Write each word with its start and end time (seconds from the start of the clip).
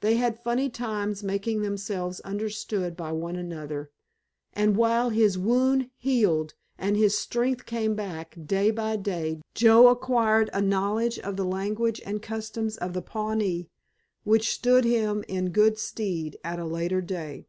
They 0.00 0.16
had 0.16 0.42
funny 0.42 0.68
times 0.68 1.22
making 1.22 1.62
themselves 1.62 2.18
understood 2.22 2.96
by 2.96 3.12
one 3.12 3.36
another, 3.36 3.92
and 4.52 4.74
while 4.76 5.10
his 5.10 5.38
wound 5.38 5.88
healed 5.96 6.54
and 6.76 6.96
his 6.96 7.16
strength 7.16 7.64
came 7.64 7.94
back 7.94 8.36
day 8.44 8.72
by 8.72 8.96
day 8.96 9.40
Joe 9.54 9.86
acquired 9.86 10.50
a 10.52 10.60
knowledge 10.60 11.20
of 11.20 11.36
the 11.36 11.44
language 11.44 12.02
and 12.04 12.20
customs 12.20 12.76
of 12.76 12.92
the 12.92 13.02
Pawnees 13.02 13.66
which 14.24 14.50
stood 14.50 14.84
him 14.84 15.22
in 15.28 15.50
good 15.52 15.78
stead 15.78 16.34
at 16.42 16.58
a 16.58 16.64
later 16.64 17.00
day. 17.00 17.46